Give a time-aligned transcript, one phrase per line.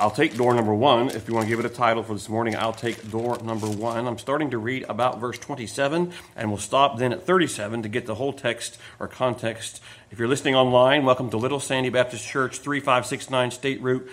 [0.00, 1.08] I'll take door number one.
[1.08, 3.66] If you want to give it a title for this morning, I'll take door number
[3.66, 4.06] one.
[4.06, 8.06] I'm starting to read about verse 27, and we'll stop then at 37 to get
[8.06, 9.82] the whole text or context.
[10.12, 14.08] If you're listening online, welcome to Little Sandy Baptist Church, 3569 State Route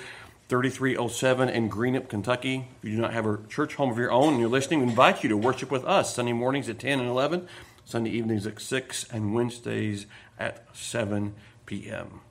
[0.49, 2.67] 3307 in Greenup, Kentucky.
[2.79, 4.87] If you do not have a church home of your own and you're listening, we
[4.87, 7.47] invite you to worship with us Sunday mornings at 10 and 11,
[7.85, 10.07] Sunday evenings at 6, and Wednesdays
[10.39, 11.35] at 7
[11.67, 12.21] p.m.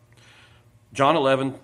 [0.92, 1.54] John 11,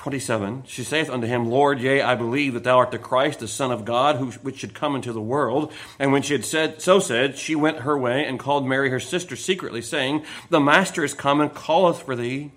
[0.00, 3.46] 27 she saith unto him lord yea i believe that thou art the christ the
[3.46, 5.70] son of god who, which should come into the world.
[5.98, 8.98] And when she had said so said she went her way and called mary her
[8.98, 12.50] sister secretly saying the master is come and calleth for thee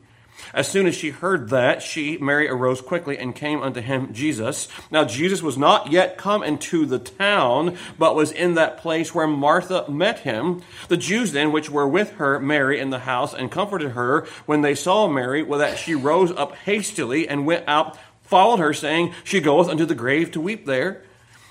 [0.54, 4.68] as soon as she heard that, she, Mary, arose quickly and came unto him, Jesus.
[4.92, 9.28] Now, Jesus was not yet come into the town, but was in that place where
[9.28, 10.62] Martha met him.
[10.90, 14.62] The Jews then, which were with her, Mary, in the house, and comforted her when
[14.62, 19.14] they saw Mary, well, that she rose up hastily and went out, followed her, saying,
[19.24, 21.04] She goeth unto the grave to weep there.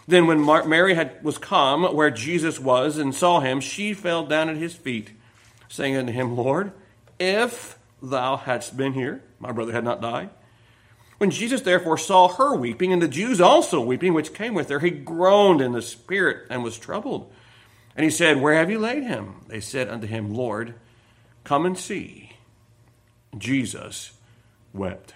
[0.07, 4.49] Then, when Mary had, was come where Jesus was and saw him, she fell down
[4.49, 5.11] at his feet,
[5.69, 6.73] saying unto him, Lord,
[7.19, 10.31] if thou hadst been here, my brother had not died.
[11.19, 14.81] When Jesus therefore saw her weeping, and the Jews also weeping, which came with her,
[14.81, 17.33] he groaned in the spirit and was troubled.
[17.95, 19.45] And he said, Where have you laid him?
[19.47, 20.75] They said unto him, Lord,
[21.45, 22.33] come and see.
[23.39, 24.13] Jesus
[24.73, 25.15] wept.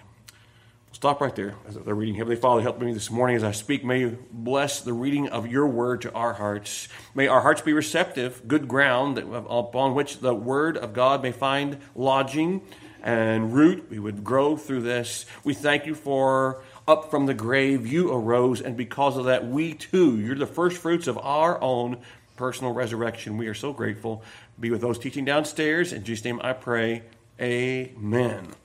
[0.97, 2.15] Stop right there as they're reading.
[2.15, 3.85] Heavenly Father, help me this morning as I speak.
[3.85, 6.87] May you bless the reading of your word to our hearts.
[7.13, 11.77] May our hearts be receptive, good ground upon which the word of God may find
[11.93, 12.63] lodging
[13.03, 13.91] and root.
[13.91, 15.27] We would grow through this.
[15.43, 19.75] We thank you for up from the grave you arose, and because of that, we
[19.75, 21.99] too, you're the first fruits of our own
[22.37, 23.37] personal resurrection.
[23.37, 24.23] We are so grateful.
[24.59, 25.93] Be with those teaching downstairs.
[25.93, 27.03] In Jesus' name I pray.
[27.39, 28.55] Amen.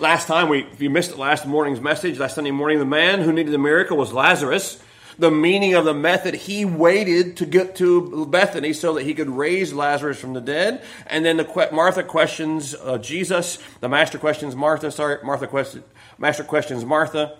[0.00, 3.20] Last time, we, if you missed it, last morning's message, last Sunday morning, the man
[3.20, 4.82] who needed the miracle was Lazarus.
[5.18, 9.28] The meaning of the method, he waited to get to Bethany so that he could
[9.28, 10.82] raise Lazarus from the dead.
[11.06, 13.58] And then the Martha questions uh, Jesus.
[13.80, 14.90] The master questions Martha.
[14.90, 15.84] Sorry, Martha questions.
[16.16, 17.36] Master questions Martha.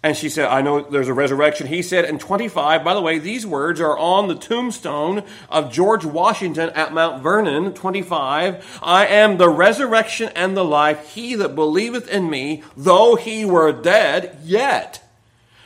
[0.00, 1.66] And she said, I know there's a resurrection.
[1.66, 6.04] He said in 25, by the way, these words are on the tombstone of George
[6.04, 8.78] Washington at Mount Vernon, 25.
[8.80, 11.14] I am the resurrection and the life.
[11.14, 15.02] He that believeth in me, though he were dead, yet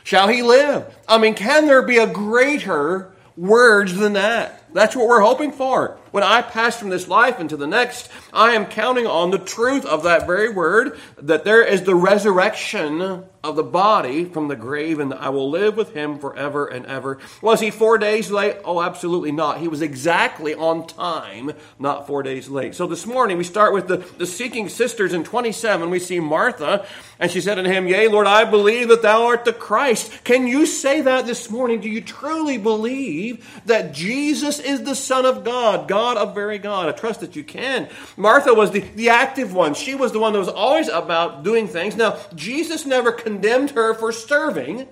[0.03, 0.95] shall he live.
[1.07, 4.63] I mean, can there be a greater words than that?
[4.73, 5.99] That's what we're hoping for.
[6.13, 9.83] When I pass from this life into the next, I am counting on the truth
[9.83, 14.99] of that very word that there is the resurrection of the body from the grave,
[14.99, 17.17] and that I will live with him forever and ever.
[17.41, 18.57] Was he four days late?
[18.63, 19.59] Oh, absolutely not.
[19.59, 22.73] He was exactly on time, not four days late.
[22.73, 25.89] So this morning we start with the, the seeking sisters in 27.
[25.89, 26.85] We see Martha,
[27.19, 30.23] and she said unto him, Yea, Lord, I believe that thou art the Christ.
[30.23, 31.81] Can you say that this morning?
[31.81, 36.87] Do you truly believe that Jesus is the Son of God, God of very God?
[36.87, 37.89] I trust that you can.
[38.17, 39.73] Martha was the, the active one.
[39.73, 41.95] She was the one that was always about doing things.
[41.95, 44.87] Now, Jesus never condemned her for serving.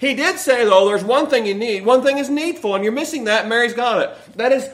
[0.00, 1.84] He did say, though, there's one thing you need.
[1.84, 3.48] One thing is needful, and you're missing that.
[3.48, 4.36] Mary's got it.
[4.36, 4.68] That is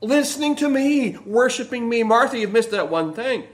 [0.00, 2.02] listening to me, worshiping me.
[2.02, 3.44] Martha, you've missed that one thing.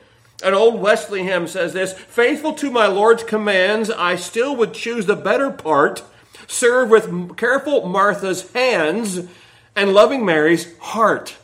[0.45, 5.07] An old Wesley hymn says this Faithful to my Lord's commands, I still would choose
[5.07, 6.03] the better part,
[6.47, 9.27] serve with careful Martha's hands
[9.75, 11.37] and loving Mary's heart.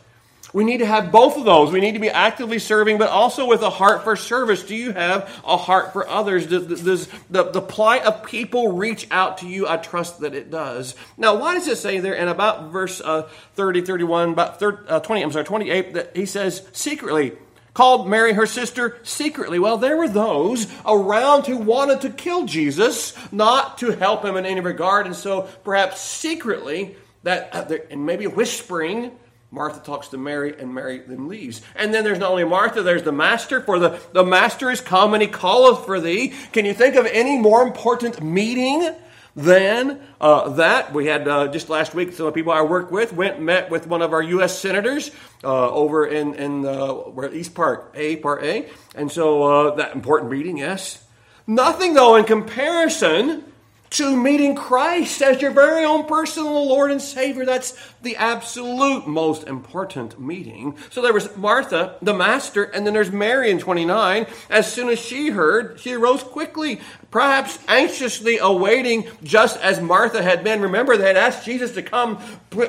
[0.53, 1.71] We need to have both of those.
[1.71, 4.61] We need to be actively serving, but also with a heart for service.
[4.61, 6.45] Do you have a heart for others?
[6.45, 9.67] Does, does the, the plight of people reach out to you?
[9.67, 10.95] I trust that it does.
[11.17, 13.23] Now, why does it say there in about verse uh,
[13.55, 17.33] 30, 31, about 30, uh, 20, I'm sorry, 28, that he says secretly,
[17.73, 19.57] called Mary her sister secretly.
[19.57, 24.45] Well, there were those around who wanted to kill Jesus, not to help him in
[24.45, 29.11] any regard, and so perhaps secretly, that uh, and maybe whispering
[29.53, 31.61] Martha talks to Mary, and Mary then leaves.
[31.75, 35.13] And then there's not only Martha, there's the Master, for the, the Master is come
[35.13, 36.33] and he calleth for thee.
[36.53, 38.89] Can you think of any more important meeting
[39.35, 40.91] than uh, that?
[40.91, 43.69] We had uh, just last week, some of the people I work with went met
[43.69, 44.57] with one of our U.S.
[44.57, 45.11] senators
[45.43, 48.67] uh, over in, in uh, East Park, A, Part A.
[48.95, 51.05] And so uh, that important meeting, yes.
[51.45, 53.43] Nothing, though, in comparison
[53.93, 57.45] to meeting Christ as your very own personal Lord and Savior.
[57.45, 60.75] That's the absolute most important meeting.
[60.89, 64.25] So there was Martha, the Master, and then there's Mary in 29.
[64.49, 66.81] As soon as she heard, she arose quickly,
[67.11, 70.61] perhaps anxiously awaiting, just as Martha had been.
[70.61, 72.19] Remember, they had asked Jesus to come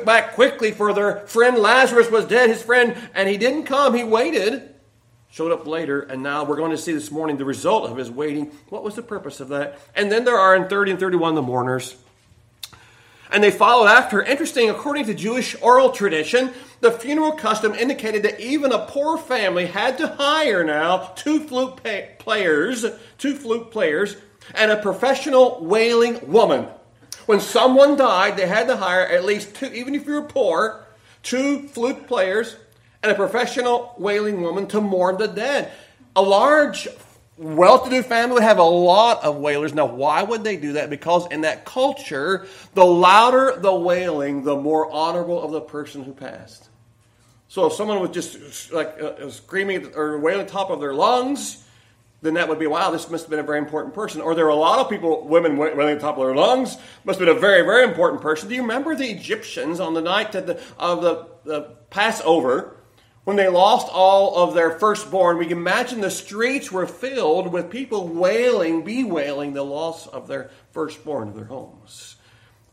[0.04, 3.94] back quickly for their friend Lazarus was dead, his friend, and he didn't come.
[3.94, 4.73] He waited.
[5.34, 8.08] Showed up later, and now we're going to see this morning the result of his
[8.08, 8.52] waiting.
[8.68, 9.80] What was the purpose of that?
[9.96, 11.96] And then there are in 30 and 31 the mourners.
[13.32, 14.22] And they followed after.
[14.22, 16.52] Interesting, according to Jewish oral tradition,
[16.82, 21.80] the funeral custom indicated that even a poor family had to hire now two flute
[22.20, 22.86] players,
[23.18, 24.16] two flute players,
[24.54, 26.68] and a professional wailing woman.
[27.26, 30.86] When someone died, they had to hire at least two, even if you were poor,
[31.24, 32.54] two flute players
[33.04, 35.70] and a professional wailing woman to mourn the dead.
[36.16, 36.88] A large,
[37.36, 39.74] well to do family would have a lot of wailers.
[39.74, 40.88] Now, why would they do that?
[40.88, 46.12] Because in that culture, the louder the wailing, the more honorable of the person who
[46.12, 46.70] passed.
[47.48, 51.62] So if someone was just like uh, screaming or wailing top of their lungs,
[52.22, 54.22] then that would be wow, this must have been a very important person.
[54.22, 57.28] Or there were a lot of people, women wailing top of their lungs, must have
[57.28, 58.48] been a very, very important person.
[58.48, 61.60] Do you remember the Egyptians on the night of the, of the, the
[61.90, 62.73] Passover?
[63.24, 67.70] When they lost all of their firstborn, we can imagine the streets were filled with
[67.70, 72.16] people wailing, bewailing the loss of their firstborn of their homes.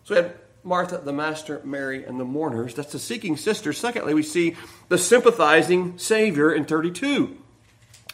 [0.03, 0.33] So we had
[0.63, 2.75] Martha, the Master, Mary, and the mourners.
[2.75, 3.71] That's the seeking sister.
[3.71, 4.57] Secondly, we see
[4.89, 7.38] the sympathizing Savior in 32.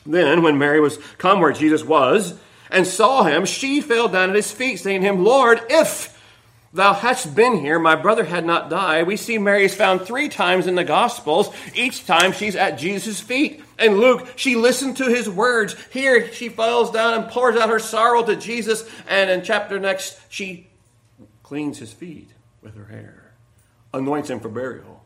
[0.05, 4.35] Then, when Mary was come where Jesus was and saw him, she fell down at
[4.35, 6.16] his feet, saying to him, Lord, if
[6.73, 9.07] thou hadst been here, my brother had not died.
[9.07, 11.53] We see Mary is found three times in the Gospels.
[11.75, 13.63] Each time she's at Jesus' feet.
[13.79, 15.75] And Luke, she listened to his words.
[15.91, 18.89] Here, she falls down and pours out her sorrow to Jesus.
[19.07, 20.67] And in chapter next, she
[21.43, 22.29] cleans his feet
[22.61, 23.31] with her hair,
[23.93, 24.97] anoints him for burial.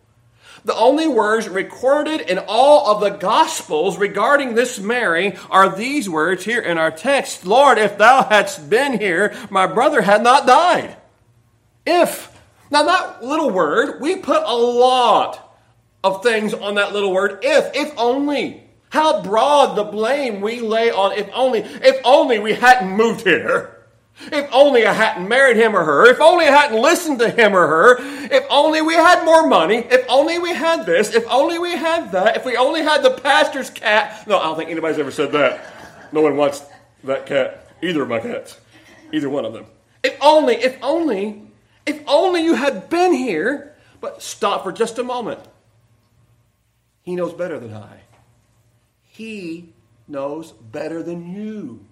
[0.64, 6.46] The only words recorded in all of the Gospels regarding this Mary are these words
[6.46, 10.96] here in our text Lord, if thou hadst been here, my brother had not died.
[11.86, 12.40] If.
[12.70, 15.58] Now, that little word, we put a lot
[16.04, 18.64] of things on that little word, if, if only.
[18.90, 23.78] How broad the blame we lay on if only, if only we hadn't moved here.
[24.32, 26.10] If only I hadn't married him or her.
[26.10, 27.98] If only I hadn't listened to him or her.
[28.00, 29.78] If only we had more money.
[29.78, 31.16] If only we had this.
[31.16, 32.38] If only we had that.
[32.38, 34.28] If we only had the pastor's cat.
[34.28, 35.66] No, I don't think anybody's ever said that.
[36.12, 36.64] No one wants
[37.06, 37.68] that cat.
[37.82, 38.60] Either of my cats.
[39.12, 39.66] Either one of them.
[40.04, 41.42] If only, if only
[41.86, 45.40] if only you had been here, but stop for just a moment.
[47.04, 48.02] He knows better than I.
[49.04, 49.74] He
[50.08, 51.86] knows better than you.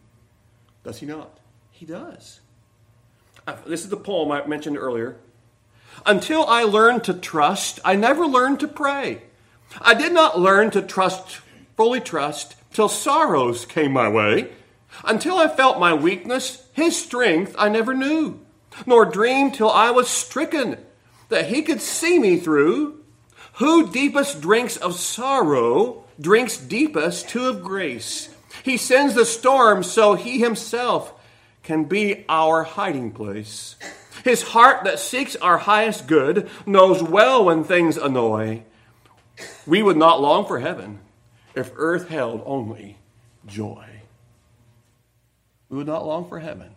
[0.83, 1.39] Does he not?
[1.71, 2.39] He does.
[3.47, 5.17] Uh, this is the poem I mentioned earlier.
[6.05, 9.23] Until I learned to trust, I never learned to pray.
[9.81, 11.41] I did not learn to trust,
[11.75, 14.51] fully trust, till sorrows came my way.
[15.03, 18.39] Until I felt my weakness, his strength I never knew
[18.85, 20.77] nor dreamed till I was stricken,
[21.29, 23.03] that he could see me through.
[23.53, 28.29] Who deepest drinks of sorrow drinks deepest too of grace.
[28.63, 31.13] He sends the storm so he himself
[31.63, 33.75] can be our hiding place.
[34.23, 38.63] His heart that seeks our highest good knows well when things annoy.
[39.65, 40.99] We would not long for heaven
[41.55, 42.97] if earth held only
[43.45, 43.85] joy.
[45.69, 46.71] We would not long for heaven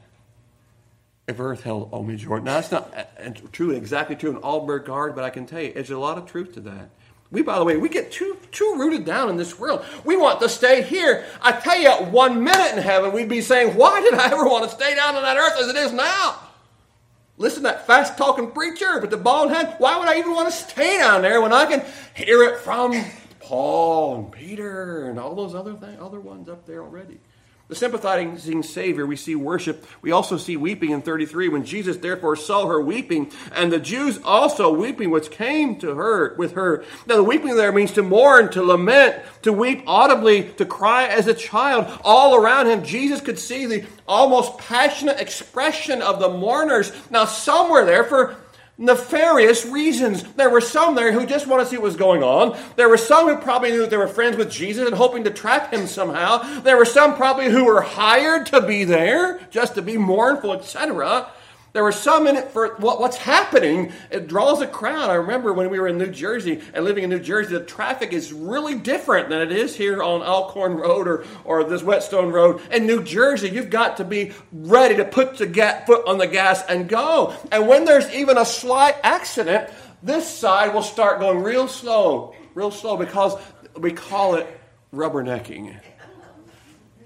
[1.28, 2.38] if earth held only joy.
[2.38, 5.72] Now, that's not uh, true, exactly true in all regard, but I can tell you,
[5.72, 6.90] there's a lot of truth to that.
[7.30, 9.84] We, by the way, we get too too rooted down in this world.
[10.04, 11.24] We want to stay here.
[11.40, 14.68] I tell you, one minute in heaven, we'd be saying, "Why did I ever want
[14.68, 16.38] to stay down on that earth as it is now?"
[17.38, 19.76] Listen to that fast talking preacher with the bald head.
[19.78, 21.82] Why would I even want to stay down there when I can
[22.14, 23.02] hear it from
[23.40, 27.18] Paul and Peter and all those other things, other ones up there already?
[27.72, 29.86] The sympathizing Savior, we see worship.
[30.02, 34.20] We also see weeping in 33 when Jesus therefore saw her weeping, and the Jews
[34.22, 36.84] also weeping, which came to her with her.
[37.06, 41.28] Now, the weeping there means to mourn, to lament, to weep audibly, to cry as
[41.28, 41.90] a child.
[42.04, 46.92] All around him, Jesus could see the almost passionate expression of the mourners.
[47.08, 48.36] Now, somewhere there, for
[48.82, 50.24] nefarious reasons.
[50.34, 52.58] There were some there who just want to see what was going on.
[52.76, 55.30] There were some who probably knew that they were friends with Jesus and hoping to
[55.30, 56.60] trap him somehow.
[56.60, 61.30] There were some probably who were hired to be there, just to be mournful, etc.
[61.72, 63.92] There were some in it for what, what's happening.
[64.10, 65.08] It draws a crowd.
[65.08, 68.12] I remember when we were in New Jersey and living in New Jersey, the traffic
[68.12, 72.60] is really different than it is here on Alcorn Road or, or this Whetstone Road.
[72.70, 76.26] In New Jersey, you've got to be ready to put the ga- foot on the
[76.26, 77.34] gas and go.
[77.50, 79.70] And when there's even a slight accident,
[80.02, 83.34] this side will start going real slow, real slow because
[83.78, 84.46] we call it
[84.92, 85.74] rubbernecking.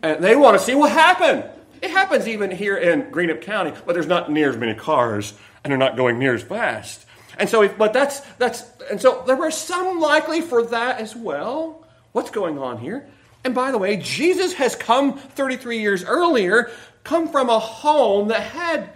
[0.02, 1.44] And they want to see what happened.
[1.82, 5.70] It happens even here in Greenup County, but there's not near as many cars and
[5.70, 7.04] they're not going near as fast.
[7.38, 11.14] And so, if, but that's, that's, and so there were some likely for that as
[11.14, 11.84] well.
[12.12, 13.06] What's going on here?
[13.44, 16.70] And by the way, Jesus has come 33 years earlier,
[17.04, 18.90] come from a home that had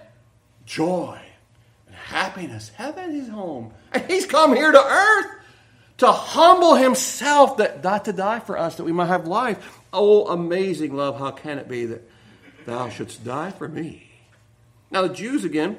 [0.64, 1.20] joy
[1.87, 2.70] and happiness.
[2.75, 3.72] Heaven is home.
[3.92, 5.26] And he's come here to earth
[5.99, 9.78] to humble himself that not to die for us that we might have life.
[9.92, 12.10] Oh, amazing love, how can it be that
[12.67, 14.11] thou shouldst die for me?
[14.90, 15.79] Now, the Jews again,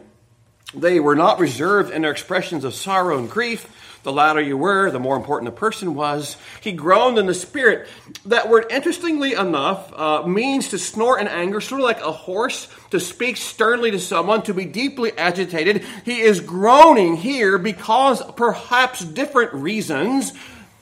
[0.74, 3.68] they were not reserved in their expressions of sorrow and grief.
[4.04, 6.38] The louder you were, the more important the person was.
[6.62, 7.88] He groaned in the spirit.
[8.26, 12.68] That word, interestingly enough, uh, means to snort in anger, sort of like a horse,
[12.90, 15.84] to speak sternly to someone, to be deeply agitated.
[16.04, 20.34] He is groaning here because perhaps different reasons.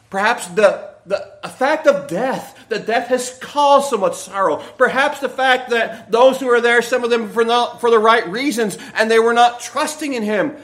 [0.10, 4.58] Perhaps the, the fact of death that death has caused so much sorrow.
[4.78, 8.00] Perhaps the fact that those who are there, some of them for, not, for the
[8.00, 10.56] right reasons, and they were not trusting in him.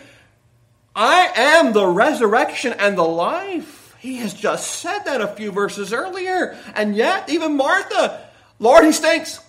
[0.95, 3.95] I am the resurrection and the life.
[3.99, 6.57] He has just said that a few verses earlier.
[6.75, 9.39] And yet, even Martha, Lord, he stinks.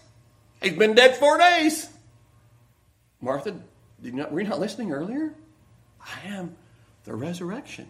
[0.63, 1.89] He's been dead four days.
[3.21, 3.63] Martha, did
[4.03, 5.35] you not, were you not listening earlier?
[6.01, 6.57] I am
[7.05, 7.87] the resurrection.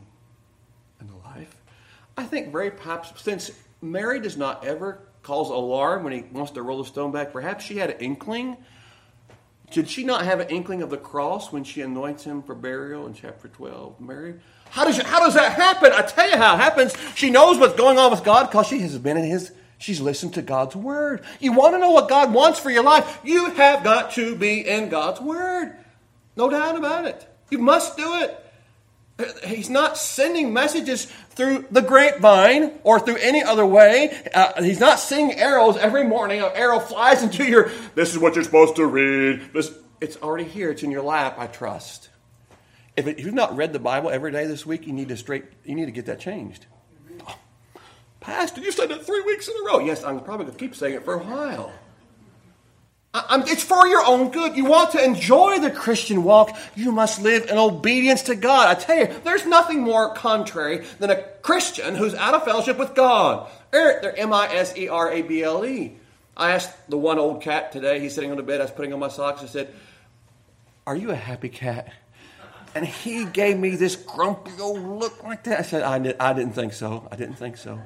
[2.17, 3.51] I think very perhaps since
[3.83, 7.33] Mary does not ever cause alarm when he wants to roll the stone back.
[7.33, 8.57] Perhaps she had an inkling.
[9.73, 13.07] Did she not have an inkling of the cross when she anoints him for burial
[13.07, 14.01] in chapter 12?
[14.01, 14.37] Mary?
[14.71, 15.93] How does, how does that happen?
[15.93, 16.95] I tell you how it happens.
[17.17, 20.35] She knows what's going on with God because she has been in his, she's listened
[20.35, 21.25] to God's word.
[21.41, 23.21] You want to know what God wants for your life?
[23.25, 25.77] You have got to be in God's word.
[26.37, 27.27] No doubt about it.
[27.51, 28.46] You must do it.
[29.45, 34.15] He's not sending messages through the grapevine or through any other way.
[34.35, 36.43] Uh, he's not sending arrows every morning.
[36.43, 39.55] An arrow flies into your, this is what you're supposed to read.
[39.55, 40.71] This, it's already here.
[40.71, 42.11] It's in your lap, I trust.
[42.95, 45.17] If, it, if, you've not read the Bible every day this week, you need to
[45.17, 46.67] straight, you need to get that changed.
[47.27, 47.39] Oh,
[48.21, 49.79] Pastor, you said that three weeks in a row.
[49.79, 51.73] Yes, I'm probably going to keep saying it for a while.
[53.29, 54.57] I'm, it's for your own good.
[54.57, 58.69] You want to enjoy the Christian walk, you must live in obedience to God.
[58.69, 62.95] I tell you, there's nothing more contrary than a Christian who's out of fellowship with
[62.95, 63.49] God.
[63.73, 65.97] Er, they're M I S E R A B L E.
[66.37, 68.93] I asked the one old cat today, he's sitting on the bed, I was putting
[68.93, 69.73] on my socks, I said,
[70.87, 71.93] Are you a happy cat?
[72.75, 75.61] And he gave me this grumpy old look like that.
[75.61, 77.09] I said, I, I didn't think so.
[77.11, 77.81] I didn't think so.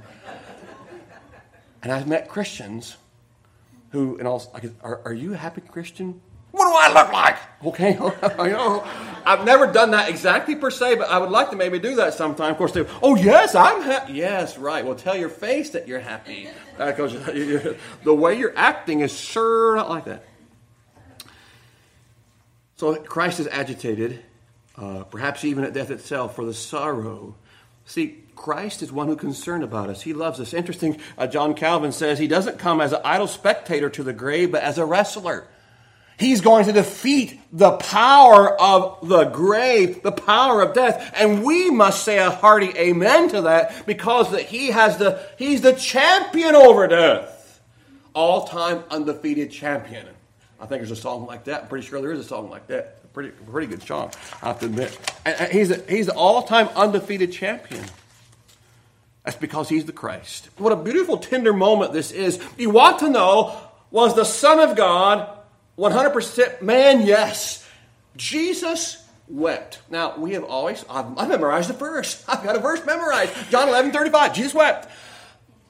[1.80, 2.96] And I've met Christians
[3.90, 4.42] who, and all,
[4.82, 6.20] are, are you a happy Christian?
[6.52, 7.37] What do I look like?
[7.64, 7.92] Okay,
[8.44, 8.85] you know,
[9.25, 12.14] I've never done that exactly per se, but I would like to maybe do that
[12.14, 12.52] sometime.
[12.52, 14.14] Of course, they, oh yes, I'm happy.
[14.14, 14.85] Yes, right.
[14.85, 17.12] Well, tell your face that you're happy, because
[18.04, 20.25] the way you're acting is sure not like that.
[22.76, 24.20] So Christ is agitated,
[24.76, 27.37] uh, perhaps even at death itself, for the sorrow.
[27.84, 30.00] See, Christ is one who concerned about us.
[30.02, 30.54] He loves us.
[30.54, 34.52] Interesting, uh, John Calvin says he doesn't come as an idle spectator to the grave,
[34.52, 35.46] but as a wrestler.
[36.18, 41.12] He's going to defeat the power of the grave, the power of death.
[41.16, 45.62] And we must say a hearty amen to that because that he has the, he's
[45.62, 47.62] the champion over death.
[48.12, 50.06] All time undefeated champion.
[50.60, 51.62] I think there's a song like that.
[51.62, 53.00] I'm pretty sure there is a song like that.
[53.12, 54.12] Pretty, pretty good song,
[54.43, 54.99] I have to admit.
[55.25, 57.85] And he's, a, he's the all time undefeated champion.
[59.25, 60.49] That's because he's the Christ.
[60.57, 62.40] What a beautiful, tender moment this is.
[62.57, 65.29] You want to know was the Son of God
[65.79, 67.07] 100% man?
[67.07, 67.67] Yes.
[68.17, 69.81] Jesus wept.
[69.88, 72.25] Now, we have always, I've, I memorized the verse.
[72.29, 73.33] I've got a verse memorized.
[73.50, 74.35] John 11 35.
[74.35, 74.88] Jesus wept.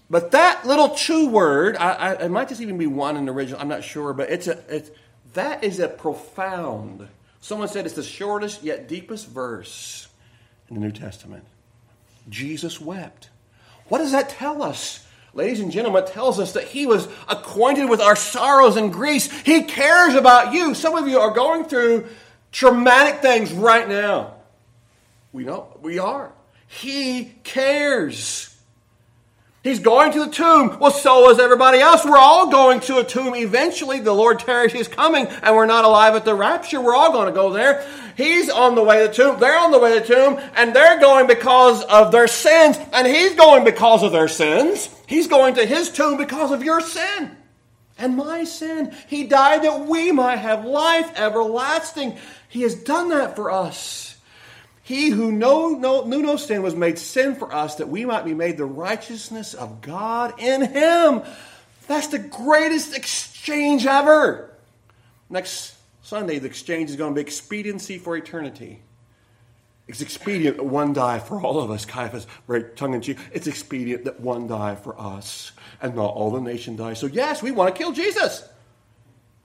[0.09, 3.33] But that little two word, I, I, it might just even be one in the
[3.33, 4.91] original, I'm not sure, but it's a, it's,
[5.35, 7.07] that is a profound,
[7.41, 10.09] someone said it's the shortest yet deepest verse
[10.69, 11.45] in the New Testament.
[12.29, 13.29] Jesus wept.
[13.89, 15.07] What does that tell us?
[15.33, 19.31] Ladies and gentlemen, it tells us that he was acquainted with our sorrows and griefs.
[19.43, 20.75] He cares about you.
[20.75, 22.09] Some of you are going through
[22.51, 24.35] traumatic things right now.
[25.33, 26.33] We know we are.
[26.67, 28.50] He cares.
[29.63, 30.79] He's going to the tomb.
[30.79, 32.05] Well, so is everybody else.
[32.05, 34.01] We're all going to a tomb eventually.
[34.01, 36.81] The Lord tarries his coming, and we're not alive at the rapture.
[36.81, 37.87] We're all going to go there.
[38.17, 39.39] He's on the way to the tomb.
[39.39, 43.07] They're on the way to the tomb, and they're going because of their sins, and
[43.07, 44.89] he's going because of their sins.
[45.07, 47.37] He's going to his tomb because of your sin
[47.99, 48.95] and my sin.
[49.09, 52.17] He died that we might have life everlasting.
[52.49, 54.10] He has done that for us.
[54.91, 55.69] He who know,
[56.03, 59.55] knew no sin was made sin for us that we might be made the righteousness
[59.55, 61.23] of God in him.
[61.87, 64.51] That's the greatest exchange ever.
[65.29, 68.83] Next Sunday, the exchange is going to be expediency for eternity.
[69.87, 71.85] It's expedient that one die for all of us.
[71.85, 73.19] Caiaphas, very tongue in cheek.
[73.33, 76.95] It's expedient that one die for us and not all the nation die.
[76.95, 78.43] So, yes, we want to kill Jesus.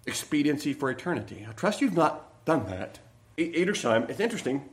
[0.07, 1.45] Expediency for eternity.
[1.47, 2.97] I trust you've not done that.
[3.37, 4.67] Edersheim, it's interesting.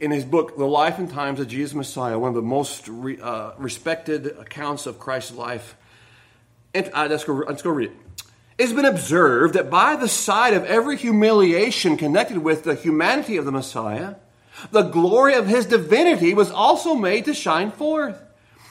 [0.00, 3.20] In his book, The Life and Times of Jesus Messiah, one of the most re,
[3.20, 5.76] uh, respected accounts of Christ's life,
[6.72, 7.96] and, uh, let's, go, let's go read it.
[8.58, 13.44] It's been observed that by the side of every humiliation connected with the humanity of
[13.44, 14.16] the Messiah,
[14.70, 18.22] the glory of his divinity was also made to shine forth.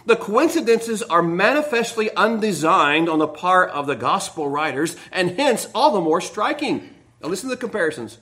[0.06, 5.92] The coincidences are manifestly undesigned on the part of the gospel writers, and hence all
[5.92, 6.90] the more striking.
[7.22, 8.18] Now, listen to the comparisons.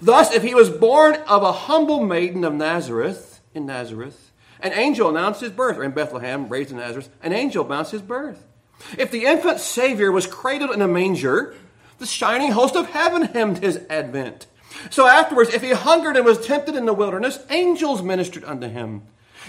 [0.00, 4.30] Thus, if he was born of a humble maiden of Nazareth, in Nazareth,
[4.60, 8.02] an angel announced his birth, or in Bethlehem, raised in Nazareth, an angel announced his
[8.02, 8.46] birth.
[8.96, 11.54] If the infant Savior was cradled in a manger,
[11.98, 14.46] the shining host of heaven hemmed his advent.
[14.90, 19.02] So afterwards, if he hungered and was tempted in the wilderness, angels ministered unto him.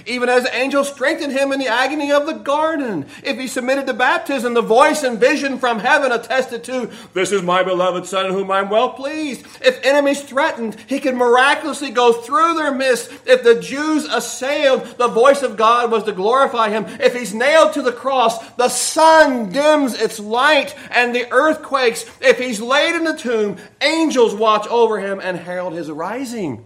[0.06, 3.06] Even as the angels strengthened him in the agony of the garden.
[3.24, 7.42] If he submitted to baptism, the voice and vision from heaven attested to, This is
[7.42, 9.46] my beloved Son in whom I am well pleased.
[9.62, 13.12] If enemies threatened, he could miraculously go through their midst.
[13.26, 16.86] If the Jews assailed, the voice of God was to glorify him.
[17.00, 22.06] If he's nailed to the cross, the sun dims its light and the earth quakes.
[22.22, 26.66] If he's laid in the tomb, angels watch over him and herald his rising.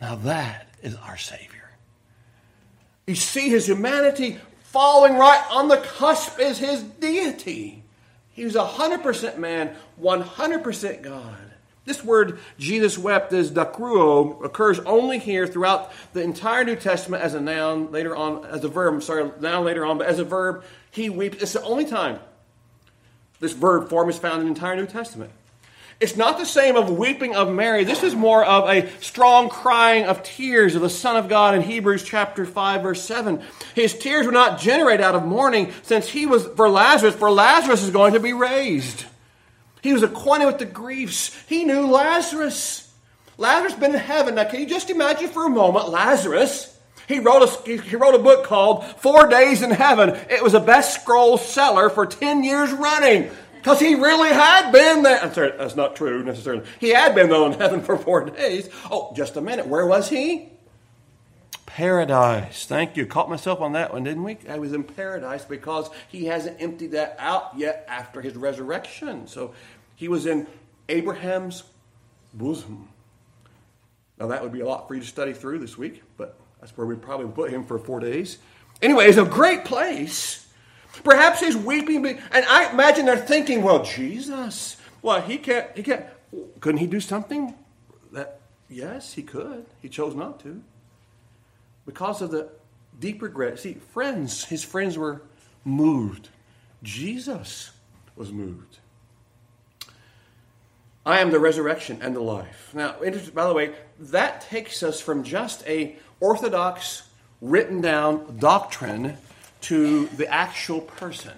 [0.00, 1.55] Now that is our Savior.
[3.06, 7.82] You see his humanity falling right on the cusp is his deity.
[8.32, 11.38] He was 100% man, 100% God.
[11.86, 17.34] This word Jesus wept is dakruo occurs only here throughout the entire New Testament as
[17.34, 20.24] a noun, later on as a verb, I'm sorry, noun later on, but as a
[20.24, 21.40] verb, he weeps.
[21.40, 22.18] It's the only time
[23.38, 25.30] this verb form is found in the entire New Testament.
[25.98, 27.84] It's not the same of weeping of Mary.
[27.84, 31.62] This is more of a strong crying of tears of the Son of God in
[31.62, 33.42] Hebrews chapter 5, verse 7.
[33.74, 37.82] His tears were not generated out of mourning, since he was for Lazarus, for Lazarus
[37.82, 39.06] is going to be raised.
[39.80, 41.34] He was acquainted with the griefs.
[41.48, 42.92] He knew Lazarus.
[43.38, 44.34] Lazarus been in heaven.
[44.34, 46.76] Now, can you just imagine for a moment Lazarus?
[47.08, 50.10] He wrote a, he wrote a book called Four Days in Heaven.
[50.28, 53.30] It was a best scroll seller for 10 years running.
[53.66, 55.20] Because he really had been there.
[55.20, 56.64] I'm sorry, that's not true necessarily.
[56.78, 58.70] He had been though in heaven for four days.
[58.92, 59.66] Oh, just a minute.
[59.66, 60.50] Where was he?
[61.66, 62.64] Paradise.
[62.66, 63.06] Thank you.
[63.06, 64.38] Caught myself on that one, didn't we?
[64.48, 69.26] I was in paradise because he hasn't emptied that out yet after his resurrection.
[69.26, 69.52] So
[69.96, 70.46] he was in
[70.88, 71.64] Abraham's
[72.34, 72.88] bosom.
[74.16, 76.76] Now that would be a lot for you to study through this week, but that's
[76.76, 78.38] where we probably put him for four days.
[78.80, 80.45] Anyway, it's a great place.
[81.04, 86.04] Perhaps he's weeping, and I imagine they're thinking, well, Jesus, well, he can't, he can't,
[86.60, 87.54] couldn't he do something?
[88.12, 89.66] That, yes, he could.
[89.80, 90.62] He chose not to.
[91.84, 92.50] Because of the
[92.98, 93.58] deep regret.
[93.58, 95.22] See, friends, his friends were
[95.64, 96.28] moved.
[96.82, 97.70] Jesus
[98.16, 98.78] was moved.
[101.04, 102.72] I am the resurrection and the life.
[102.74, 102.96] Now,
[103.32, 107.02] by the way, that takes us from just a orthodox,
[107.40, 109.16] written down doctrine
[109.66, 111.32] to the actual person.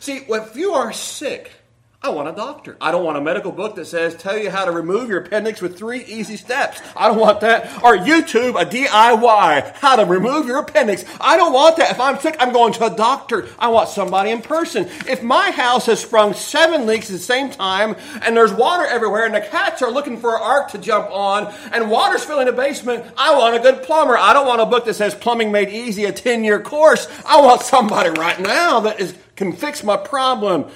[0.00, 1.52] See, if you are sick,
[2.00, 2.76] I want a doctor.
[2.80, 5.60] I don't want a medical book that says, tell you how to remove your appendix
[5.60, 6.80] with three easy steps.
[6.96, 7.82] I don't want that.
[7.82, 11.04] Or YouTube, a DIY, how to remove your appendix.
[11.20, 11.90] I don't want that.
[11.90, 13.48] If I'm sick, I'm going to a doctor.
[13.58, 14.86] I want somebody in person.
[15.08, 19.26] If my house has sprung seven leaks at the same time and there's water everywhere
[19.26, 22.52] and the cats are looking for an ark to jump on and water's filling the
[22.52, 24.16] basement, I want a good plumber.
[24.16, 27.08] I don't want a book that says plumbing made easy, a 10 year course.
[27.26, 30.70] I want somebody right now that is, can fix my problem.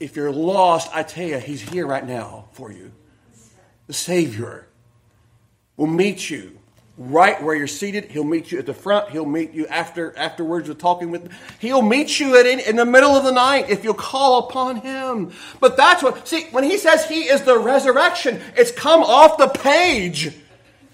[0.00, 2.90] If you're lost, I tell you, He's here right now for you.
[3.86, 4.66] The Savior
[5.76, 6.58] will meet you
[6.96, 8.06] right where you're seated.
[8.06, 9.10] He'll meet you at the front.
[9.10, 11.30] He'll meet you after afterwards with talking with.
[11.58, 14.76] He'll meet you at in, in the middle of the night if you'll call upon
[14.76, 15.32] Him.
[15.60, 16.26] But that's what.
[16.26, 20.34] See, when He says He is the resurrection, it's come off the page.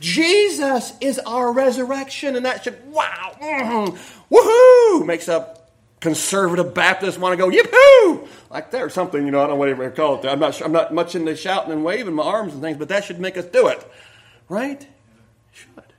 [0.01, 3.99] Jesus is our resurrection, and that should wow, mm,
[4.31, 5.66] woohoo, makes up
[6.07, 9.25] conservative Baptists want to go yippee like that or something.
[9.25, 10.27] You know, I don't know what you call it.
[10.29, 10.61] I'm not.
[10.61, 13.37] I'm not much into shouting and waving my arms and things, but that should make
[13.37, 13.85] us do it,
[14.49, 14.81] right?
[14.81, 14.89] It
[15.51, 15.93] should.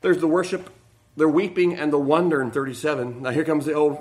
[0.00, 0.70] There's the worship,
[1.14, 3.20] the weeping, and the wonder in 37.
[3.20, 3.98] Now here comes the old.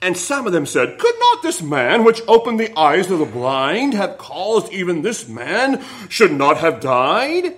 [0.00, 3.24] And some of them said, Could not this man which opened the eyes of the
[3.24, 7.56] blind have caused even this man should not have died?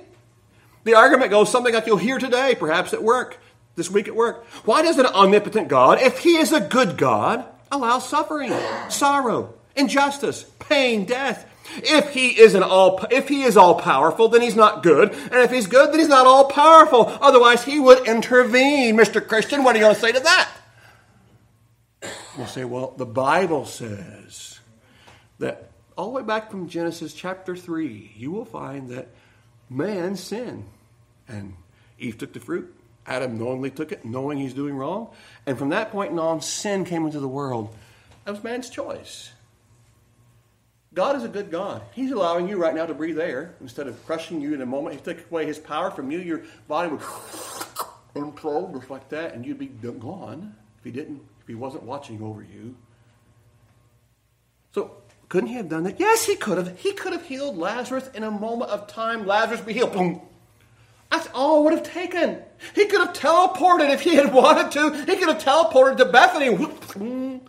[0.84, 3.38] The argument goes something like you'll hear today, perhaps at work
[3.76, 4.44] this week at work.
[4.64, 8.52] Why does an omnipotent God, if he is a good God, allow suffering,
[8.88, 11.50] sorrow, injustice, pain, death.
[11.76, 15.12] If he is an all if he is all powerful, then he's not good.
[15.12, 17.06] And if he's good, then he's not all powerful.
[17.20, 18.96] Otherwise, he would intervene.
[18.96, 19.26] Mr.
[19.26, 20.50] Christian, what are you going to say to that?
[22.36, 24.60] You'll say, well, the Bible says
[25.38, 29.08] that all the way back from Genesis chapter 3, you will find that
[29.70, 30.64] man sinned.
[31.26, 31.54] And
[31.98, 32.74] Eve took the fruit.
[33.06, 35.08] Adam knowingly took it, knowing he's doing wrong.
[35.46, 37.74] And from that point on, sin came into the world.
[38.24, 39.30] That was man's choice.
[40.94, 41.82] God is a good God.
[41.92, 44.94] He's allowing you right now to breathe air instead of crushing you in a moment.
[44.94, 46.20] He took away his power from you.
[46.20, 47.00] Your body would
[48.14, 52.22] implode just like that, and you'd be gone if he didn't, if he wasn't watching
[52.22, 52.76] over you.
[54.72, 54.92] So
[55.28, 55.98] couldn't he have done that?
[55.98, 56.78] Yes, he could have.
[56.78, 59.26] He could have healed Lazarus in a moment of time.
[59.26, 59.92] Lazarus be healed.
[59.92, 60.20] Boom.
[61.14, 62.42] That's all it would have taken.
[62.74, 64.90] He could have teleported if he had wanted to.
[65.06, 67.40] He could have teleported to Bethany.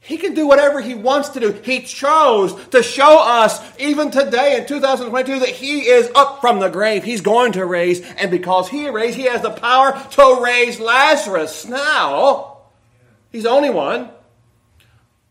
[0.00, 1.52] He can do whatever he wants to do.
[1.52, 6.68] He chose to show us, even today in 2022, that he is up from the
[6.68, 7.02] grave.
[7.02, 11.64] He's going to raise, and because he raised, he has the power to raise Lazarus.
[11.64, 12.58] Now,
[13.32, 14.10] he's the only one.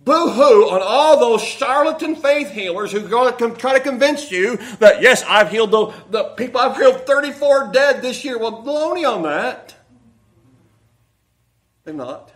[0.05, 4.31] Boo hoo on all those charlatan faith healers who are going to try to convince
[4.31, 8.37] you that, yes, I've healed the, the people, I've healed 34 dead this year.
[8.37, 9.73] Well, baloney on that.
[11.83, 12.31] They're not.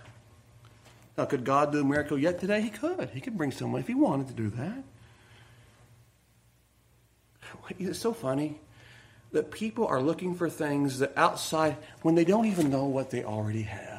[1.16, 2.62] Now, could God do a miracle yet today?
[2.62, 3.12] He could.
[3.12, 4.84] He could bring someone if he wanted to do that.
[7.78, 8.60] It's so funny
[9.32, 13.24] that people are looking for things that outside when they don't even know what they
[13.24, 13.99] already have.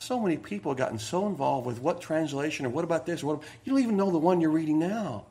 [0.00, 3.22] So many people have gotten so involved with what translation or what about this?
[3.22, 5.26] What, you don't even know the one you're reading now.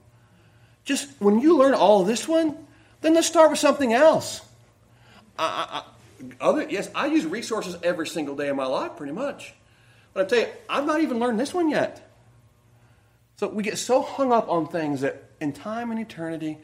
[0.86, 2.56] Just when you learn all this one,
[3.02, 4.42] then let's start with something else.
[5.40, 5.84] I,
[6.22, 9.54] I, other, yes, I use resources every single day of my life, pretty much.
[10.14, 12.08] But I tell you, I've not even learned this one yet.
[13.38, 16.60] So we get so hung up on things that in time and eternity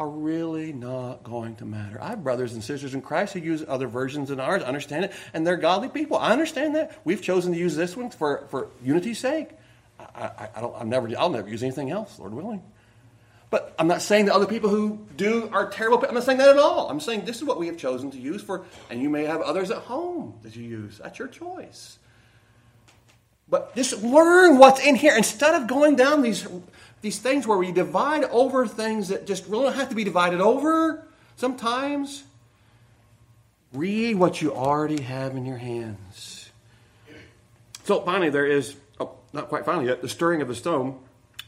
[0.00, 2.02] are really not going to matter.
[2.02, 4.62] I have brothers and sisters in Christ who use other versions than ours.
[4.62, 6.16] Understand it, and they're godly people.
[6.16, 6.98] I understand that.
[7.04, 9.50] We've chosen to use this one for, for unity's sake.
[10.00, 12.62] I, I, I don't, I'm never, I'll never use anything else, Lord willing.
[13.50, 16.02] But I'm not saying that other people who do are terrible.
[16.08, 16.88] I'm not saying that at all.
[16.88, 19.42] I'm saying this is what we have chosen to use for, and you may have
[19.42, 20.98] others at home that you use.
[21.02, 21.98] That's your choice.
[23.50, 26.46] But just learn what's in here instead of going down these
[27.02, 30.40] these things where we divide over things that just really don't have to be divided
[30.40, 32.24] over sometimes.
[33.72, 36.50] Read what you already have in your hands.
[37.84, 40.98] So finally, there is, oh, not quite finally yet, the stirring of the stone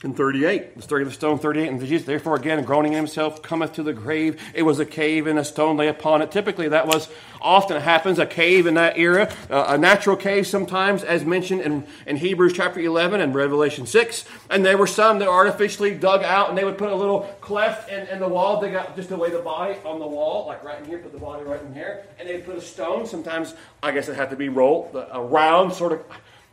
[0.04, 0.76] in 38.
[0.76, 1.68] The story of the stone, 38.
[1.68, 4.40] And Jesus, therefore, again, groaning in himself, cometh to the grave.
[4.54, 6.30] It was a cave, and a stone lay upon it.
[6.30, 7.08] Typically, that was
[7.40, 11.84] often happens, a cave in that era, uh, a natural cave sometimes, as mentioned in,
[12.06, 14.24] in Hebrews chapter 11 and Revelation 6.
[14.50, 17.90] And there were some that artificially dug out, and they would put a little cleft
[17.90, 20.80] in, in the wall, dig out just lay the body on the wall, like right
[20.80, 22.04] in here, put the body right in here.
[22.18, 23.06] And they'd put a stone.
[23.06, 26.04] Sometimes, I guess it had to be rolled, a round sort of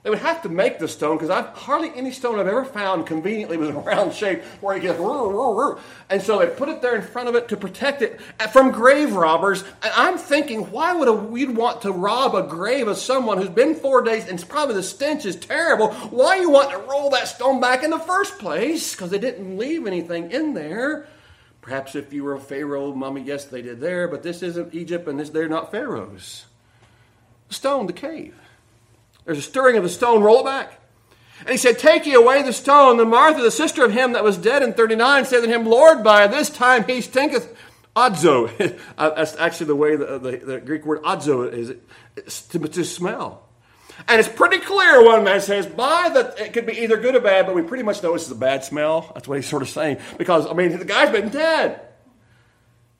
[0.02, 3.06] they would have to make the stone because I've hardly any stone I've ever found
[3.06, 4.98] conveniently was a round shape where it gets
[6.10, 8.22] and so they put it there in front of it to protect it
[8.54, 9.64] from grave robbers.
[9.84, 13.50] And I'm thinking, why would a, we'd want to rob a grave of someone who's
[13.50, 15.92] been four days and probably the stench is terrible?
[15.92, 18.96] Why you want to roll that stone back in the first place?
[18.96, 21.08] Because they didn't leave anything in there.
[21.62, 25.08] Perhaps if you were a Pharaoh mummy, yes, they did there, but this isn't Egypt
[25.10, 26.46] and this, they're not Pharaohs.
[27.50, 28.36] Stone, the cave.
[29.30, 30.82] There's a stirring of the stone, roll it back.
[31.42, 32.98] And he said, Take ye away the stone.
[32.98, 36.04] Then Martha, the sister of him that was dead in 39, said to him, Lord,
[36.04, 37.56] by this time he stinketh.
[37.96, 38.80] Odzo.
[38.98, 41.76] Uh, that's actually the way the, the, the Greek word odzo is
[42.50, 43.48] to, to, smell.
[44.08, 47.20] And it's pretty clear, one man says, by that it could be either good or
[47.20, 49.12] bad, but we pretty much know this is a bad smell.
[49.14, 50.00] That's what he's sort of saying.
[50.18, 51.82] Because, I mean, the guy's been dead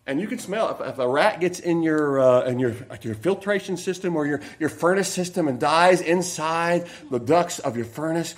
[0.10, 3.16] and you can smell if, if a rat gets in your uh, in your your
[3.16, 8.34] filtration system or your your furnace system and dies inside the ducts of your furnace.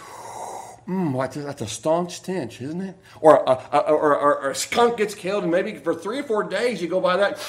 [0.87, 2.97] Mmm, that's a staunch stench, isn't it?
[3.21, 6.89] Or a, a, a skunk gets killed, and maybe for three or four days you
[6.89, 7.39] go by that.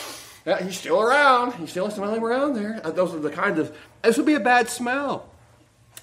[0.46, 1.54] Yeah, he's still around.
[1.54, 2.80] He's still smelling around there.
[2.85, 3.76] Uh, those are the kind of.
[4.02, 5.32] This would be a bad smell.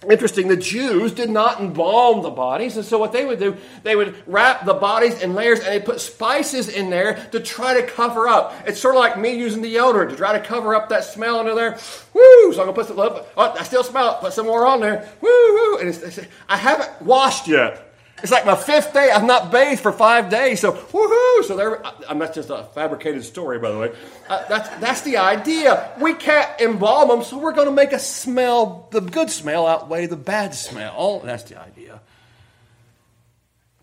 [0.07, 3.97] Interesting, the Jews did not embalm the bodies, and so what they would do, they
[3.97, 7.85] would wrap the bodies in layers and they put spices in there to try to
[7.85, 8.55] cover up.
[8.65, 11.53] It's sort of like me using deodorant to try to cover up that smell under
[11.53, 11.77] there.
[12.13, 12.53] Woo!
[12.53, 12.97] So I'm gonna put some.
[12.97, 14.21] Oh, I still smell it.
[14.21, 15.09] Put some more on there.
[15.19, 15.29] Woo!
[15.29, 15.79] woo.
[15.79, 17.88] And it's, it's, I haven't washed yet.
[18.21, 19.11] It's like my fifth day.
[19.11, 20.59] I've not bathed for five days.
[20.59, 21.43] So, woohoo!
[21.45, 23.91] So there, I'm not just a fabricated story, by the way.
[24.27, 25.91] Uh, that's, that's the idea.
[26.01, 30.05] We can't embalm them, so we're going to make a smell, the good smell outweigh
[30.07, 31.21] the bad smell.
[31.23, 32.01] That's the idea.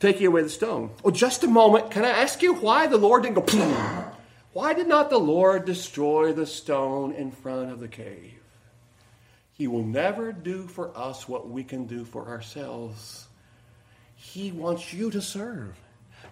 [0.01, 0.91] taking away the stone.
[1.03, 1.91] Well, just a moment.
[1.91, 4.13] Can I ask you why the Lord didn't go,
[4.53, 8.35] why did not the Lord destroy the stone in front of the cave?
[9.53, 13.26] He will never do for us what we can do for ourselves.
[14.33, 15.79] He wants you to serve.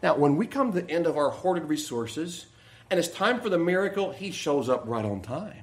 [0.02, 2.46] Now, when we come to the end of our hoarded resources
[2.90, 5.62] and it's time for the miracle, He shows up right on time.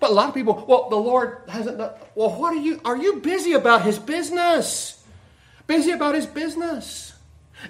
[0.00, 1.92] But a lot of people, well, the Lord hasn't done.
[2.14, 2.80] Well, what are you?
[2.84, 5.04] Are you busy about His business?
[5.66, 7.11] Busy about His business?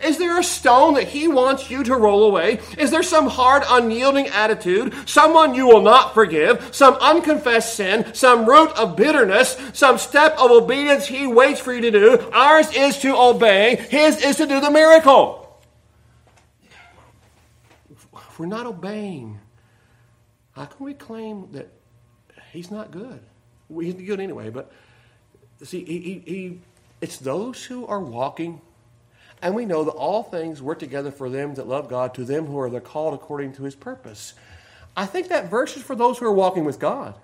[0.02, 2.60] Is there a stone that he wants you to roll away?
[2.78, 8.46] Is there some hard, unyielding attitude, someone you will not forgive, some unconfessed sin, some
[8.46, 12.30] root of bitterness, some step of obedience he waits for you to do?
[12.32, 15.38] Ours is to obey, his is to do the miracle.
[17.90, 19.38] If we're not obeying,
[20.52, 21.68] how can we claim that
[22.52, 23.20] he's not good?
[23.68, 24.72] He's good anyway, but
[25.62, 26.60] see, he, he, he,
[27.00, 28.60] it's those who are walking
[29.42, 32.46] and we know that all things work together for them that love God, to them
[32.46, 34.34] who are the called according to his purpose.
[34.96, 37.14] I think that verse is for those who are walking with God.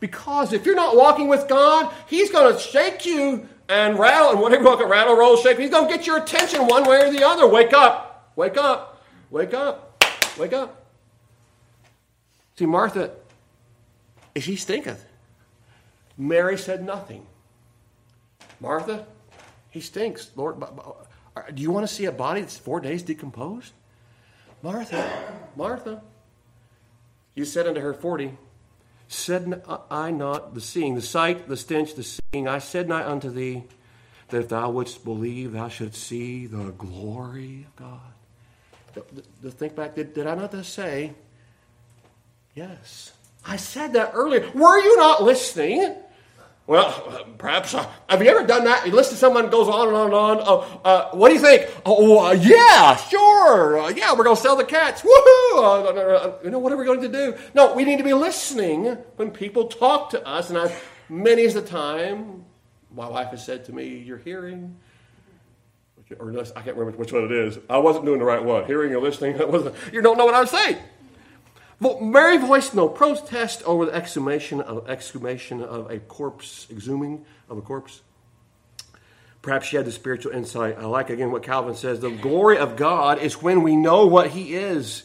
[0.00, 4.40] Because if you're not walking with God, he's going to shake you and rattle, and
[4.40, 7.24] whatever you rattle, roll, shake, he's going to get your attention one way or the
[7.24, 7.46] other.
[7.46, 10.04] Wake up, wake up, wake up,
[10.36, 10.84] wake up.
[12.58, 13.12] See, Martha,
[14.36, 15.06] she stinketh.
[16.18, 17.26] Mary said nothing.
[18.60, 19.06] Martha,
[19.70, 20.30] he stinks.
[20.36, 20.62] Lord,
[21.36, 23.72] Uh, do you want to see a body that's four days decomposed?
[24.62, 25.22] Martha,
[25.56, 26.02] Martha,
[27.34, 28.36] you said unto her, 40,
[29.08, 33.04] said uh, I not the seeing, the sight, the stench, the seeing, I said not
[33.04, 33.64] unto thee
[34.28, 39.04] that if thou wouldst believe, thou shouldst see the glory of God.
[39.42, 41.12] To think back, did, did I not just say,
[42.54, 43.12] yes?
[43.44, 44.48] I said that earlier.
[44.54, 45.94] Were you not listening?
[46.66, 47.74] Well, perhaps.
[47.74, 48.86] Uh, have you ever done that?
[48.86, 50.40] You listen to someone goes on and on and on.
[50.40, 51.70] Uh, uh, what do you think?
[51.84, 53.78] Oh, uh, yeah, sure.
[53.78, 55.02] Uh, yeah, we're going to sell the cats.
[55.02, 55.58] Woohoo!
[55.58, 57.36] Uh, you know, what are we going to do?
[57.52, 60.48] No, we need to be listening when people talk to us.
[60.48, 62.46] And I've, many is the time,
[62.90, 64.76] my wife has said to me, You're hearing.
[66.18, 67.58] Or I can't remember which one it is.
[67.68, 68.66] I wasn't doing the right one.
[68.66, 69.36] Hearing or listening.
[69.92, 70.76] you don't know what I'm saying.
[71.80, 77.62] Mary voiced no protest over the exhumation of, exhumation of a corpse, exhuming of a
[77.62, 78.02] corpse.
[79.42, 80.78] Perhaps she had the spiritual insight.
[80.78, 84.30] I like again what Calvin says the glory of God is when we know what
[84.30, 85.02] He is.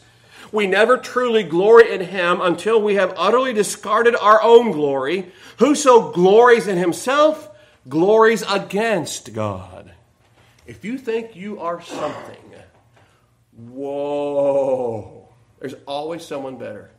[0.52, 5.32] We never truly glory in Him until we have utterly discarded our own glory.
[5.58, 7.50] Whoso glories in himself
[7.90, 9.92] glories against God.
[10.66, 12.54] If you think you are something,
[13.58, 15.19] whoa.
[15.60, 16.92] There's always someone better.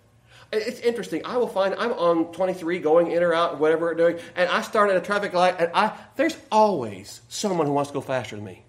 [0.53, 1.25] It's interesting.
[1.25, 4.91] I will find I'm on 23 going in or out, whatever doing, and I start
[4.91, 8.45] at a traffic light, and I there's always someone who wants to go faster than
[8.45, 8.65] me.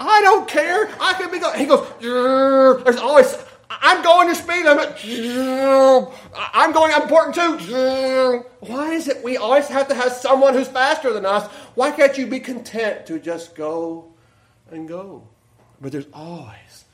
[0.00, 0.88] I don't care.
[1.00, 1.58] I can be going.
[1.58, 1.88] He goes.
[2.84, 3.36] There's always.
[3.70, 4.98] I'm going to speed limit.
[6.34, 6.92] I'm going.
[6.92, 8.44] I'm important too.
[8.60, 11.46] Why is it we always have to have someone who's faster than us?
[11.74, 14.12] Why can't you be content to just go
[14.70, 15.26] and go?
[15.80, 16.84] But there's always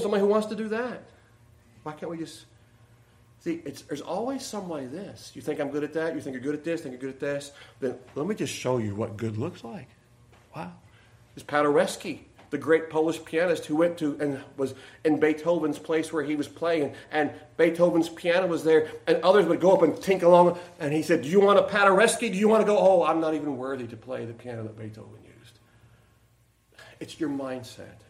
[0.00, 1.02] somebody who wants to do that.
[1.82, 2.46] Why can't we just
[3.40, 3.56] see?
[3.88, 5.32] there's always somebody this.
[5.34, 6.14] You think I'm good at that?
[6.14, 6.82] You think you're good at this?
[6.82, 7.52] Think you're good at this?
[7.80, 9.88] Then let me just show you what good looks like.
[10.54, 10.72] Wow,
[11.34, 14.74] this Paderewski, the great Polish pianist who went to and was
[15.04, 19.60] in Beethoven's place where he was playing, and Beethoven's piano was there, and others would
[19.60, 22.32] go up and tink along, and he said, "Do you want a Paderewski?
[22.32, 22.76] Do you want to go?
[22.78, 25.58] Oh, I'm not even worthy to play the piano that Beethoven used."
[26.98, 28.00] It's your mindset.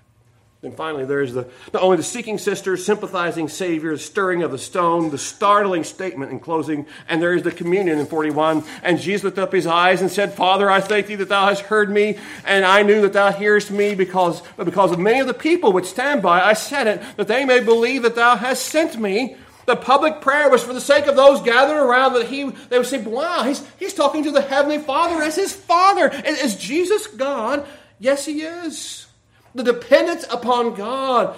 [0.62, 4.58] And finally, there's the not only the seeking sister, sympathizing Savior, the stirring of the
[4.58, 8.62] stone, the startling statement in closing, and there is the communion in 41.
[8.82, 11.62] And Jesus lifted up his eyes and said, Father, I thank thee that thou hast
[11.62, 15.32] heard me, and I knew that thou hearest me because, because of many of the
[15.32, 16.42] people which stand by.
[16.42, 19.36] I said it, that they may believe that thou hast sent me.
[19.64, 22.86] The public prayer was for the sake of those gathered around that he they would
[22.86, 26.08] say, Wow, he's, he's talking to the Heavenly Father as his Father.
[26.08, 27.66] Is Jesus God?
[27.98, 29.06] Yes, he is.
[29.54, 31.36] The dependence upon God.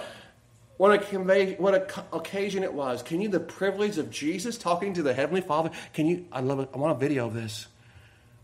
[0.77, 3.03] What a, convey, what a occasion it was.
[3.03, 5.69] Can you, the privilege of Jesus talking to the Heavenly Father?
[5.93, 6.69] Can you, I love it.
[6.73, 7.67] I want a video of this.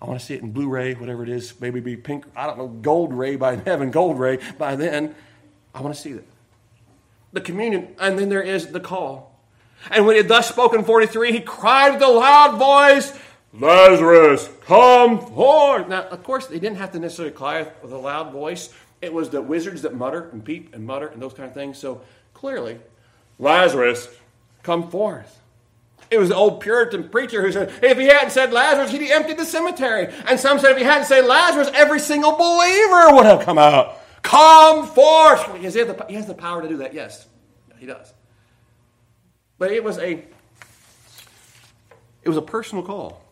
[0.01, 1.60] I want to see it in Blu ray, whatever it is.
[1.60, 5.15] Maybe be pink, I don't know, gold ray by heaven, gold ray by then.
[5.73, 6.25] I want to see that.
[7.34, 9.39] The communion, and then there is the call.
[9.91, 13.17] And when he had thus spoken, 43, he cried with a loud voice,
[13.53, 15.88] Lazarus, come forth.
[15.88, 18.73] Now, of course, they didn't have to necessarily cry with a loud voice.
[19.01, 21.77] It was the wizards that mutter and peep and mutter and those kind of things.
[21.77, 22.01] So
[22.33, 22.79] clearly,
[23.38, 24.07] Lazarus,
[24.63, 25.39] come forth.
[26.12, 29.38] It was the old Puritan preacher who said, if he hadn't said Lazarus, he'd emptied
[29.38, 30.12] the cemetery.
[30.27, 33.99] And some said if he hadn't said Lazarus, every single believer would have come out.
[34.23, 35.55] Come forth.
[35.55, 37.27] He has, the, he has the power to do that, yes.
[37.77, 38.13] He does.
[39.57, 40.23] But it was a
[42.21, 43.23] it was a personal call.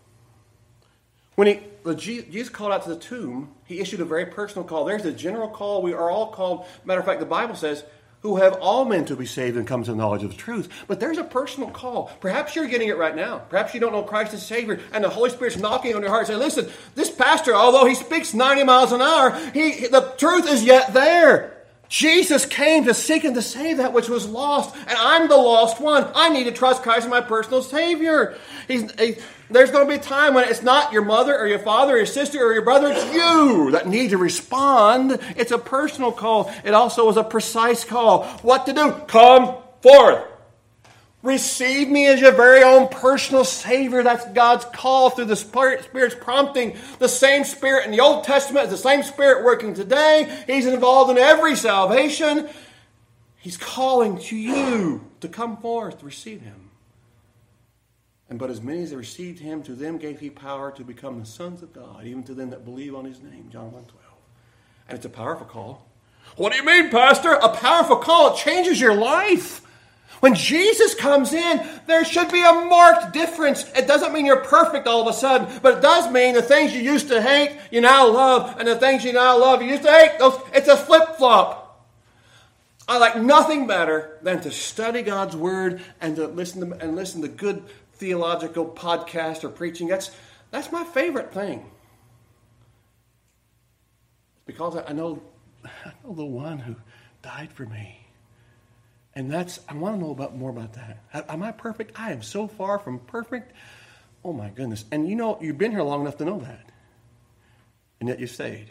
[1.35, 1.59] When he,
[1.95, 4.85] Jesus called out to the tomb, he issued a very personal call.
[4.85, 5.81] There's a general call.
[5.81, 6.65] We are all called.
[6.85, 7.83] Matter of fact, the Bible says
[8.21, 10.69] who have all men to be saved and come to the knowledge of the truth.
[10.87, 12.11] But there's a personal call.
[12.19, 13.39] Perhaps you're getting it right now.
[13.49, 16.27] Perhaps you don't know Christ as Savior, and the Holy Spirit's knocking on your heart
[16.27, 20.63] saying, listen, this pastor, although he speaks 90 miles an hour, he, the truth is
[20.63, 21.56] yet there.
[21.89, 25.79] Jesus came to seek and to save that which was lost, and I'm the lost
[25.79, 26.05] one.
[26.13, 28.37] I need to trust Christ as my personal Savior.
[28.67, 29.17] He's, he,
[29.49, 31.97] there's going to be a time when it's not your mother or your father or
[31.97, 35.19] your sister or your brother, it's you that need to respond.
[35.37, 36.53] It's a personal call.
[36.65, 38.25] It also is a precise call.
[38.41, 38.91] What to do?
[39.07, 40.25] Come forth.
[41.27, 44.01] Receive me as your very own personal Savior.
[44.01, 46.77] That's God's call through the Spirit, Spirit's prompting.
[46.99, 50.41] The same Spirit in the Old Testament is the same Spirit working today.
[50.47, 52.47] He's involved in every salvation.
[53.39, 56.69] He's calling to you to come forth, to receive Him.
[58.29, 61.25] And but as many as received Him, to them gave He power to become the
[61.25, 63.49] sons of God, even to them that believe on His name.
[63.51, 63.91] John 1 12.
[64.87, 65.89] And it's a powerful call.
[66.37, 67.33] What do you mean, Pastor?
[67.33, 68.33] A powerful call.
[68.33, 69.66] It changes your life.
[70.19, 73.65] When Jesus comes in, there should be a marked difference.
[73.75, 76.73] It doesn't mean you're perfect all of a sudden, but it does mean the things
[76.73, 79.83] you used to hate, you now love, and the things you now love, you used
[79.83, 80.17] to hate.
[80.17, 81.67] Those, it's a flip flop.
[82.87, 87.21] I like nothing better than to study God's Word and to listen to, and listen
[87.21, 89.87] to good theological podcast or preaching.
[89.87, 90.09] That's,
[90.51, 91.69] that's my favorite thing.
[94.45, 95.21] Because I know,
[95.65, 96.75] I know the one who
[97.21, 97.96] died for me.
[99.17, 100.99] And that's, I want to know about more about that.
[101.27, 101.99] Am I perfect?
[101.99, 103.51] I am so far from perfect.
[104.23, 104.85] Oh my goodness.
[104.91, 106.69] And you know, you've been here long enough to know that.
[107.99, 108.69] And yet you stayed.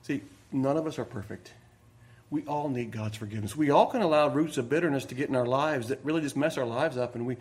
[0.00, 1.52] See, none of us are perfect.
[2.30, 3.54] We all need God's forgiveness.
[3.54, 6.38] We all can allow roots of bitterness to get in our lives that really just
[6.38, 7.36] mess our lives up, and we,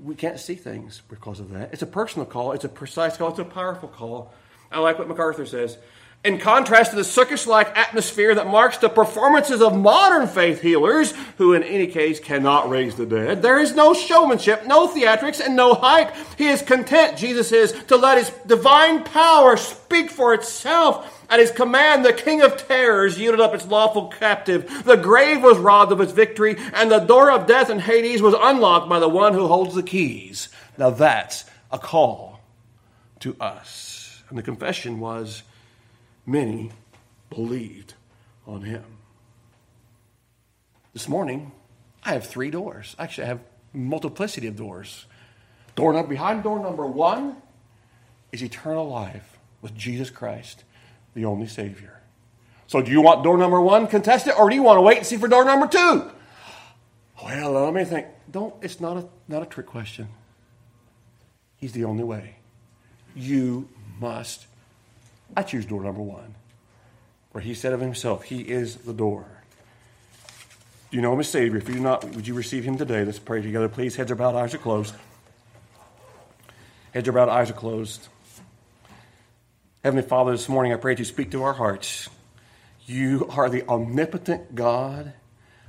[0.00, 1.72] we can't see things because of that.
[1.72, 4.32] It's a personal call, it's a precise call, it's a powerful call.
[4.70, 5.78] I like what MacArthur says.
[6.24, 11.12] In contrast to the circus like atmosphere that marks the performances of modern faith healers,
[11.36, 15.56] who in any case cannot raise the dead, there is no showmanship, no theatrics, and
[15.56, 16.14] no hype.
[16.38, 21.26] He is content, Jesus is, to let his divine power speak for itself.
[21.28, 24.84] At his command, the king of terrors yielded up its lawful captive.
[24.84, 28.36] The grave was robbed of its victory, and the door of death and Hades was
[28.38, 30.50] unlocked by the one who holds the keys.
[30.78, 32.38] Now that's a call
[33.20, 34.22] to us.
[34.28, 35.42] And the confession was,
[36.26, 36.70] many
[37.30, 37.94] believed
[38.46, 38.84] on him.
[40.92, 41.52] This morning,
[42.04, 42.94] I have three doors.
[42.98, 43.40] Actually, I have
[43.72, 45.06] multiplicity of doors.
[45.74, 47.36] Door number, behind door number one
[48.30, 50.64] is eternal life with Jesus Christ,
[51.14, 52.00] the only Savior.
[52.66, 55.06] So, do you want door number one contested, or do you want to wait and
[55.06, 56.10] see for door number two?
[57.22, 58.06] Well, let me think.
[58.30, 58.54] Don't.
[58.62, 60.08] It's not a not a trick question.
[61.56, 62.36] He's the only way.
[63.14, 63.68] You
[64.00, 64.46] must
[65.36, 66.34] I choose door number one,
[67.32, 69.24] where he said of himself, He is the door.
[70.90, 71.58] Do you know him as Savior?
[71.58, 73.04] If you do not, would you receive him today?
[73.04, 73.96] Let's pray together, please.
[73.96, 74.94] Heads are bowed, eyes are closed.
[76.92, 78.08] Heads are bowed, eyes are closed.
[79.82, 82.10] Heavenly Father, this morning I pray that you speak to our hearts.
[82.84, 85.14] You are the omnipotent God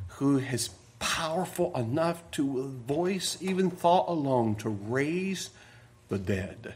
[0.07, 5.51] who is powerful enough to voice, even thought alone, to raise
[6.09, 6.75] the dead.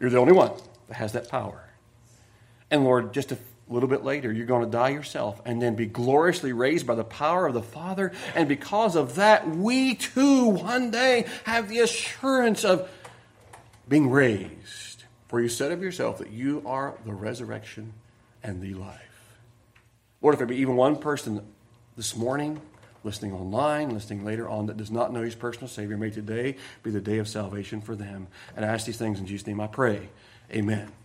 [0.00, 0.50] You're the only one
[0.90, 1.64] has that power.
[2.70, 5.86] And Lord, just a little bit later, you're going to die yourself and then be
[5.86, 8.12] gloriously raised by the power of the Father.
[8.34, 12.90] And because of that, we too one day have the assurance of
[13.88, 15.04] being raised.
[15.28, 17.92] For you said of yourself that you are the resurrection
[18.42, 19.00] and the life.
[20.20, 21.44] Lord, if there be even one person
[21.96, 22.60] this morning,
[23.02, 26.90] listening online, listening later on, that does not know his personal Savior, may today be
[26.90, 28.28] the day of salvation for them.
[28.56, 30.08] And I ask these things in Jesus' name I pray.
[30.54, 31.03] Amen.